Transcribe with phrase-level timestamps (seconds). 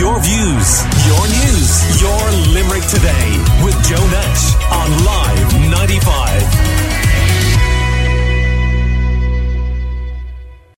[0.00, 6.80] Your views, your news, your Limerick today with Joe Nash on Live 95.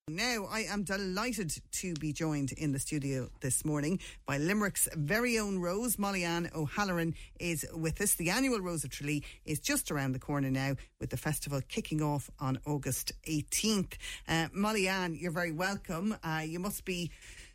[0.09, 5.39] Now, I am delighted to be joined in the studio this morning by Limerick's very
[5.39, 6.01] own Rose.
[6.01, 8.17] Molli-Ann O'Halloran is with us.
[8.17, 12.03] The annual Rose of Tralee is just around the corner now with the festival kicking
[12.03, 13.93] off on August 18th.
[14.27, 16.17] Uh, Molli-Ann, you're very welcome.
[16.25, 17.13] Uh, you must be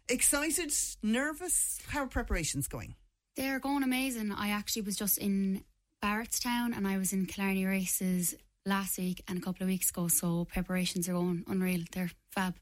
[0.09, 1.79] excited, nervous.
[1.87, 2.95] How are preparations going?
[3.35, 4.31] They're going amazing.
[4.31, 5.63] I actually was just in
[6.03, 10.07] Barretstown and I was in Killarney races last week and a couple of weeks ago.
[10.07, 11.81] So preparations are going unreal.
[11.91, 12.55] They're fab.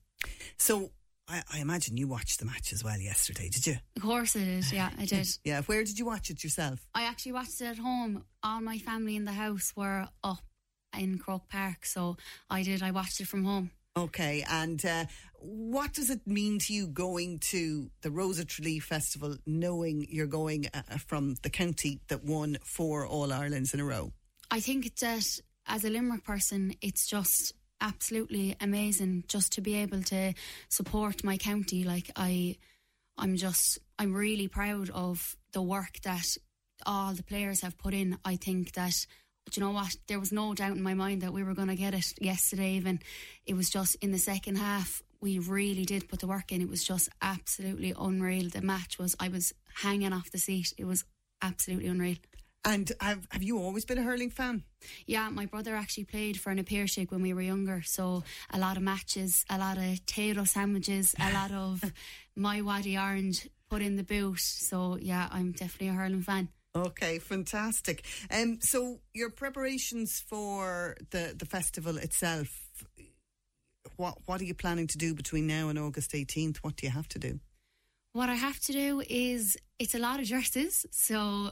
[0.58, 0.91] So
[1.27, 3.77] I, I imagine you watched the match as well yesterday, did you?
[3.95, 4.72] Of course I did.
[4.72, 5.27] Yeah, I did.
[5.44, 5.62] yeah.
[5.64, 6.88] Where did you watch it yourself?
[6.94, 8.25] I actually watched it at home.
[8.44, 10.44] All my family in the house were up
[10.98, 12.17] in Croke Park, so
[12.50, 12.84] I did.
[12.84, 13.72] I watched it from home.
[13.98, 15.05] Okay, and uh,
[15.40, 20.27] what does it mean to you going to the Rose of Tralee Festival, knowing you're
[20.27, 24.11] going uh, from the county that won four All Irelands in a row?
[24.52, 30.02] I think that as a Limerick person, it's just absolutely amazing just to be able
[30.03, 30.34] to
[30.67, 31.86] support my county.
[31.86, 32.58] Like I,
[33.17, 36.36] I'm just, I'm really proud of the work that
[36.86, 38.17] all the players have put in.
[38.25, 39.06] I think that
[39.53, 39.95] you know what?
[40.07, 42.73] There was no doubt in my mind that we were going to get it yesterday.
[42.73, 42.99] Even
[43.45, 46.61] it was just in the second half, we really did put the work in.
[46.61, 48.49] It was just absolutely unreal.
[48.49, 50.73] The match was, I was hanging off the seat.
[50.77, 51.05] It was
[51.41, 52.17] absolutely unreal.
[52.63, 54.63] And have, have you always been a hurling fan?
[55.05, 57.83] Yeah, my brother actually played for Na Piarsaigh when we were younger.
[57.85, 61.83] So a lot of matches, a lot of Tayto sandwiches, a lot of
[62.38, 64.39] MiWadi Orange put in the boot.
[64.39, 66.49] So yeah, I'm definitely a hurling fan.
[66.76, 68.04] Okay, fantastic.
[68.30, 72.70] Um, so your preparations for the, the festival itself,
[73.95, 76.58] what what are you planning to do between now and August 18th?
[76.58, 77.40] What do you have to do?
[78.12, 80.86] What I have to do is it's a lot of dresses.
[80.92, 81.52] So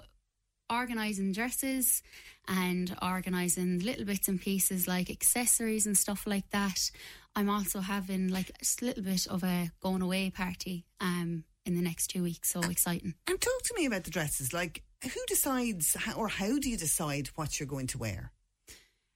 [0.69, 2.01] organising dresses
[2.47, 6.91] and organising little bits and pieces like accessories and stuff like that.
[7.35, 11.81] I'm also having like a little bit of a going away party um, in the
[11.81, 12.51] next two weeks.
[12.51, 13.15] So exciting.
[13.27, 14.53] And talk to me about the dresses.
[14.53, 18.31] Like, who decides how, or how do you decide what you're going to wear?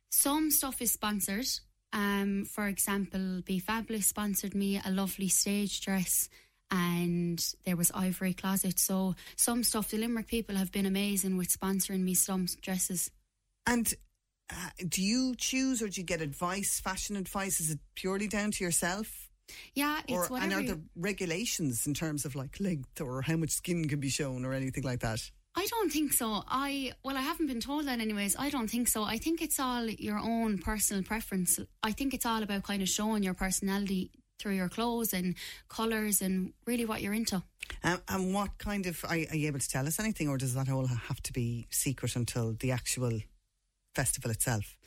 [0.09, 1.47] Some stuff is sponsored.
[1.93, 6.29] Um, for example, Be Fabulous sponsored me a lovely stage dress
[6.69, 8.79] and there was Ivory Closet.
[8.79, 13.09] So some stuff, the Limerick people have been amazing with sponsoring me some dresses.
[13.65, 13.93] And
[14.49, 17.59] uh, do you choose or do you get advice, fashion advice?
[17.59, 19.29] Is it purely down to yourself?
[19.73, 20.43] Yeah, it's or, whatever.
[20.43, 24.09] And are there regulations in terms of like length or how much skin can be
[24.09, 25.29] shown or anything like that?
[25.67, 26.43] I don't think so.
[26.47, 28.35] I well, I haven't been told that anyways.
[28.39, 29.03] I don't think so.
[29.03, 31.59] I think it's all your own personal preference.
[31.83, 35.35] I think it's all about kind of showing your personality through your clothes and
[35.67, 37.43] colours and really what you're into.
[37.83, 40.53] Um, and what kind of are, are you able to tell us anything, or does
[40.53, 43.19] that all have to be secret until the actual
[43.93, 44.77] festival itself?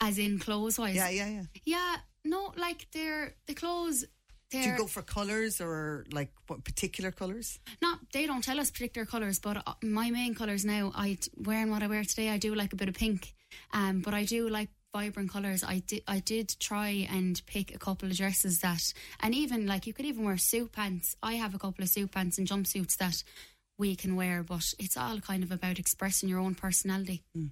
[0.00, 0.96] As in clothes wise?
[0.96, 1.42] Yeah, yeah, yeah.
[1.64, 4.04] Yeah, no, like they're the clothes.
[4.50, 7.58] Do you go for colours or like what particular colours?
[7.82, 10.92] Not they don't tell us particular colours, but uh, my main colours now.
[10.94, 12.30] I wearing what I wear today.
[12.30, 13.34] I do like a bit of pink,
[13.72, 15.62] um, but I do like vibrant colours.
[15.62, 19.86] I did I did try and pick a couple of dresses that, and even like
[19.86, 21.16] you could even wear suit pants.
[21.22, 23.22] I have a couple of suit pants and jumpsuits that
[23.78, 27.22] we can wear, but it's all kind of about expressing your own personality.
[27.36, 27.50] Mm.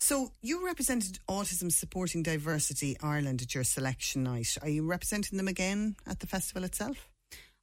[0.00, 4.56] So you represented Autism Supporting Diversity Ireland at your selection night.
[4.62, 7.08] Are you representing them again at the festival itself?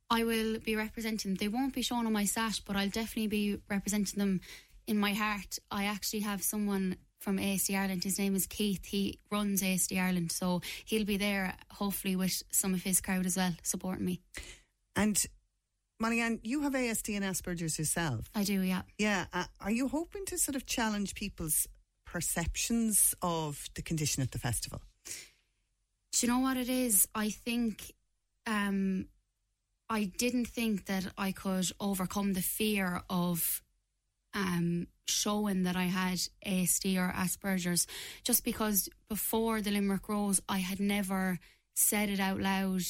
[0.10, 1.38] I will be representing them.
[1.38, 4.42] They won't be shown on my sash, but I'll definitely be representing them
[4.86, 5.58] in my heart.
[5.72, 8.04] I actually have someone from ASD Ireland.
[8.04, 8.86] His name is Keith.
[8.86, 13.38] He runs ASD Ireland, so he'll be there hopefully with some of his crowd as
[13.38, 14.22] well, supporting me.
[14.96, 15.26] And
[16.00, 18.30] Molli-Ann, you have ASD and Asperger's yourself.
[18.36, 18.82] I do, yeah.
[18.98, 19.26] Yeah.
[19.34, 21.68] Uh, are you hoping to sort of challenge people's
[22.16, 24.80] perceptions of the condition at the festival?
[26.14, 27.10] Do you know what it is?
[27.14, 27.92] I think
[28.48, 29.08] um,
[29.90, 33.62] I didn't think that I could overcome the fear of
[34.34, 37.86] um, showing that I had ASD or Asperger's,
[38.24, 41.38] just because before the Limerick Rose, I had never
[41.76, 42.84] said it out loud.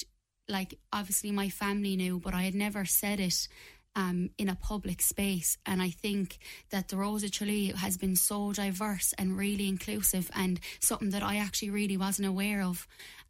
[0.48, 3.48] Like, obviously, my family knew, but I had never said it
[3.95, 5.57] um, in a public space.
[5.65, 6.38] And I think
[6.69, 11.24] that the Rose of Tralee has been so diverse and really inclusive and something that
[11.24, 12.88] I actually really wasn't aware of.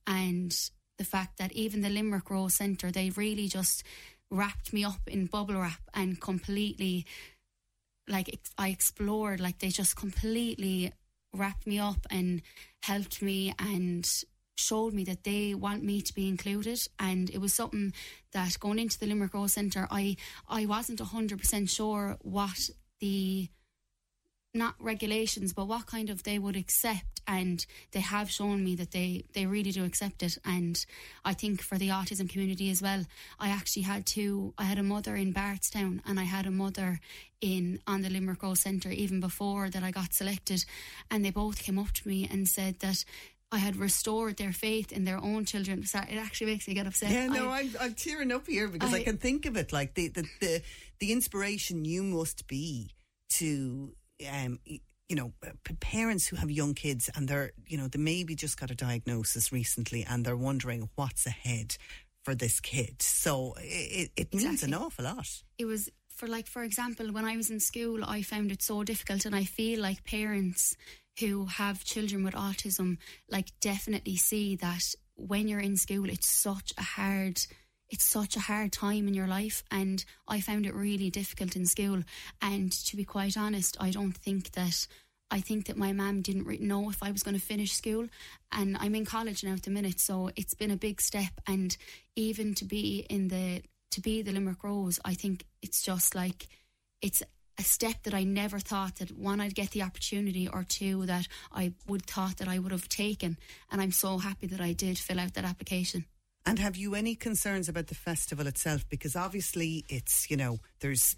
[0.08, 0.56] And
[0.98, 3.84] the fact that even the Limerick Rose Centre, they really just
[4.32, 7.06] wrapped me up in bubble wrap and completely,
[8.08, 10.92] like, I explored, like, they just completely
[11.34, 12.42] wrapped me up and
[12.84, 14.10] helped me and
[14.56, 17.94] showed me that they want me to be included and it was something
[18.32, 20.16] that going into the Limerick Rose Centre I
[20.48, 22.70] I wasn't 100% sure what
[23.00, 23.50] the
[24.54, 28.92] not regulations but what kind of they would accept and they have shown me that
[28.92, 30.86] they they really do accept it and
[31.26, 33.06] I think for the autism community as well
[33.40, 37.00] I actually had two I had a mother in Barretstown and I had a mother
[37.42, 40.64] in on the Limerick Rose Centre even before that I got selected
[41.12, 43.04] and they both came up to me and said that
[43.52, 45.86] I had restored their faith in their own children.
[45.86, 47.12] Sorry, it actually makes me get upset.
[47.12, 49.72] Yeah, no, I, am I'm tearing up here because I, I, can think of it
[49.72, 50.62] like the, the, the,
[51.00, 52.92] the inspiration you must be
[53.36, 53.94] to,
[54.30, 55.32] um, you know,
[55.80, 59.52] parents who have young kids and they're, you know, they maybe just got a diagnosis
[59.52, 61.78] recently and they're wondering what's ahead
[62.24, 63.02] for this kid.
[63.02, 64.48] So it, it exactly.
[64.48, 65.30] means an awful lot.
[65.58, 68.84] It was for like, for example, when I was in school, I found it so
[68.84, 70.76] difficult and I feel like parents
[71.20, 72.98] who have children with autism
[73.30, 74.84] like definitely see that
[75.16, 77.40] when you're in school it's such a hard
[77.90, 79.64] it's such a hard time in your life.
[79.72, 82.02] And I found it really difficult in school.
[82.42, 84.88] And to be quite honest I don't think that
[85.32, 88.08] I think that my mum didn't re- know if I was going to finish school.
[88.52, 91.32] And I'm in college now at the minute so it's been a big step.
[91.48, 91.76] And
[92.16, 93.62] even to be in the
[93.92, 96.48] to be the Limerick Rose I think it's just like
[97.02, 97.24] it's
[97.58, 101.28] a step that I never thought that one I'd get the opportunity or two that
[101.54, 103.38] I would thought that I would have taken
[103.72, 106.06] and I'm so happy that I did fill out that application.
[106.46, 111.16] And have you any concerns about the festival itself because obviously it's you know there's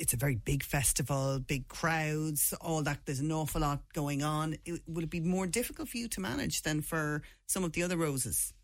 [0.00, 3.00] it's a very big festival, big crowds, all that.
[3.04, 4.56] There's an awful lot going on.
[4.64, 7.82] It, will it be more difficult for you to manage than for some of the
[7.82, 8.54] other roses?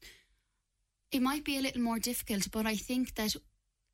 [1.13, 3.37] It might be a little more difficult, but I think that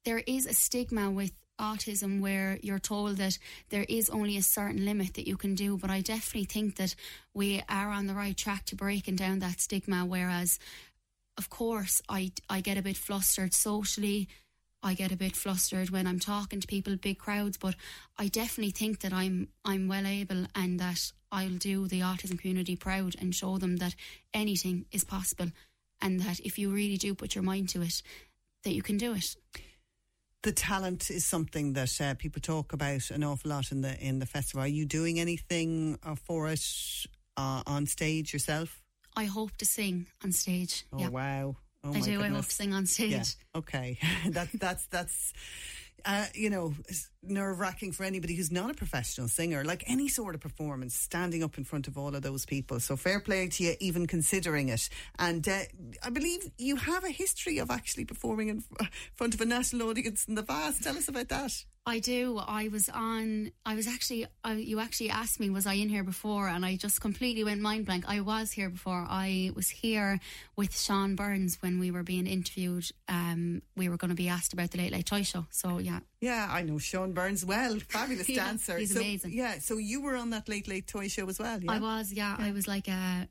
[0.04, 3.38] there is a stigma with autism where you're told that
[3.70, 5.76] there is only a certain limit that you can do.
[5.76, 6.94] But I definitely think that
[7.34, 10.04] we are on the right track to breaking down that stigma.
[10.04, 10.58] Whereas,
[11.38, 14.28] of course, I, I get a bit flustered socially.
[14.82, 17.76] I get a bit flustered when I'm talking to people, big crowds, but
[18.18, 22.74] I definitely think that I'm I'm well able and that I'll do the autism community
[22.74, 23.94] proud and show them that
[24.34, 25.52] anything is possible
[26.00, 28.02] and that if you really do put your mind to it,
[28.64, 29.36] that you can do it
[30.42, 34.18] the talent is something that uh, people talk about an awful lot in the in
[34.18, 34.64] the festival.
[34.64, 36.64] Are you doing anything uh, for it
[37.36, 38.82] uh, on stage yourself?
[39.16, 40.84] I hope to sing on stage.
[40.92, 41.56] Oh wow!
[41.84, 42.18] Oh, I do.
[42.18, 42.22] Goodness.
[42.22, 43.10] I hope to sing on stage.
[43.10, 43.22] Yeah.
[43.54, 43.98] Okay,
[44.28, 45.32] that that's that's
[46.04, 46.74] uh, you know,
[47.22, 51.42] nerve wracking for anybody who's not a professional singer, like any sort of performance, standing
[51.42, 52.80] up in front of all of those people.
[52.80, 54.88] So fair play to you, even considering it.
[55.18, 55.60] And uh,
[56.02, 58.64] I believe you have a history of actually performing in
[59.14, 60.82] front of a national audience in the past.
[60.82, 61.64] Tell us about that.
[61.84, 62.38] I do.
[62.38, 63.50] I was on.
[63.66, 64.26] I was actually.
[64.44, 66.46] I, you actually asked me, was I in here before?
[66.46, 68.04] And I just completely went mind blank.
[68.06, 69.04] I was here before.
[69.08, 70.20] I was here
[70.54, 72.88] with Sean Burns when we were being interviewed.
[73.08, 75.46] Um, we were going to be asked about the Late Late Toy Show.
[75.50, 76.00] So yeah.
[76.22, 77.78] Yeah, I know Sean Burns well.
[77.88, 78.78] Fabulous yeah, dancer.
[78.78, 79.32] He's so, amazing.
[79.32, 79.58] Yeah.
[79.58, 81.60] So you were on that Late Late Toy Show as well.
[81.60, 81.72] Yeah?
[81.72, 82.12] I was.
[82.12, 82.46] Yeah, yeah.
[82.46, 83.28] I was like a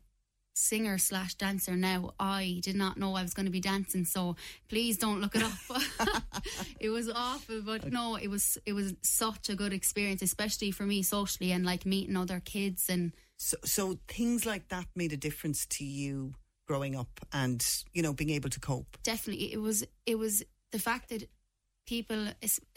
[0.53, 2.11] singer slash dancer now.
[2.19, 4.35] I did not know I was going to be dancing, so
[4.67, 6.23] please don't look it up.
[6.81, 10.83] it was awful, but no, it was it was such a good experience, especially for
[10.83, 13.13] me socially and like meeting other kids and.
[13.37, 16.35] So, so things like that made a difference to you
[16.67, 18.97] growing up, and you know being able to cope.
[19.01, 19.85] Definitely, it was.
[20.05, 21.29] It was the fact that
[21.91, 22.27] people,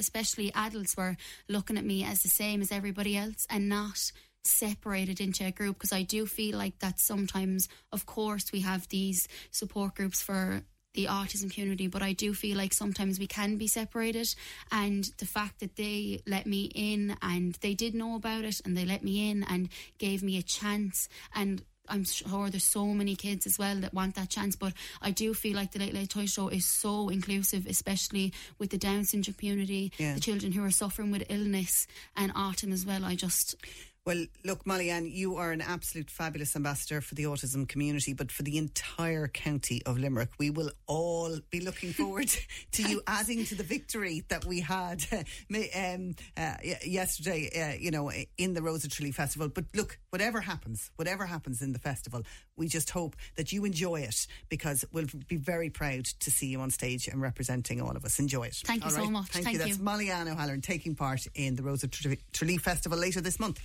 [0.01, 1.17] especially adults, were
[1.49, 4.11] looking at me as the same as everybody else and not
[4.43, 8.89] separated into a group because I do feel like that sometimes, of course, we have
[8.89, 10.63] these support groups for
[10.95, 14.35] the autism community, but I do feel like sometimes we can be separated.
[14.73, 18.77] And the fact that they let me in and they did know about it and
[18.77, 19.69] they let me in and
[19.99, 24.15] gave me a chance and I'm sure there's so many kids as well that want
[24.15, 24.73] that chance, but
[25.03, 28.79] I do feel like the Late Late Toy Show is so inclusive, especially with the
[28.79, 30.15] Down syndrome community, yeah.
[30.15, 31.87] the children who are suffering with illness
[32.17, 33.05] and autism as well.
[33.05, 33.57] I just
[34.07, 38.43] well, look, Molli-Ann, you are an absolute fabulous ambassador for the autism community, but for
[38.43, 40.29] the entire county of Limerick.
[40.39, 42.31] We will all be looking forward
[42.73, 45.07] to you adding to the victory that we had
[45.75, 49.49] um, uh, yesterday, uh, you know, in the Rose of Tralee Festival.
[49.49, 52.23] But look, whatever happens, whatever happens in the festival,
[52.57, 56.61] we just hope that you enjoy it because we'll be very proud to see you
[56.61, 58.19] on stage and representing all of us.
[58.19, 58.63] Enjoy it.
[58.67, 59.29] Thank you all so much.
[59.29, 59.65] Thank, Thank you.
[59.65, 63.65] That's Molli-Ann O'Halloran taking part in the Rose of Tralee Festival later this month.